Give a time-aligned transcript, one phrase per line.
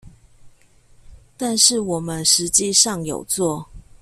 [1.37, 3.69] 但是我們實際上有做